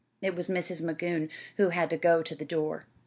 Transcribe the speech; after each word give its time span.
It 0.19 0.33
was 0.35 0.49
Mrs. 0.49 0.81
Magoon 0.81 1.29
who 1.57 1.69
had 1.69 1.91
to 1.91 1.95
go 1.95 2.23
to 2.23 2.33
the 2.33 2.43
door. 2.43 2.87